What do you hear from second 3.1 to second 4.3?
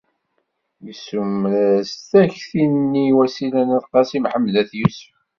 i Wasila n Qasi